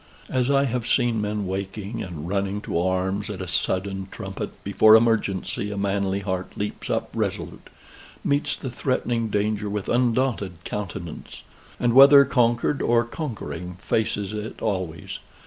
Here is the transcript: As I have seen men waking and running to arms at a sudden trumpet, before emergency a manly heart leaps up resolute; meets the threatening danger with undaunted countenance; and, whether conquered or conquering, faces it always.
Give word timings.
As 0.31 0.49
I 0.49 0.63
have 0.63 0.87
seen 0.87 1.21
men 1.21 1.45
waking 1.45 2.01
and 2.01 2.27
running 2.27 2.59
to 2.61 2.79
arms 2.79 3.29
at 3.29 3.39
a 3.39 3.47
sudden 3.47 4.07
trumpet, 4.11 4.49
before 4.63 4.95
emergency 4.95 5.69
a 5.69 5.77
manly 5.77 6.21
heart 6.21 6.57
leaps 6.57 6.89
up 6.89 7.09
resolute; 7.13 7.69
meets 8.23 8.55
the 8.55 8.71
threatening 8.71 9.27
danger 9.29 9.69
with 9.69 9.89
undaunted 9.89 10.53
countenance; 10.63 11.43
and, 11.79 11.93
whether 11.93 12.25
conquered 12.25 12.81
or 12.81 13.03
conquering, 13.03 13.75
faces 13.75 14.33
it 14.33 14.59
always. 14.59 15.19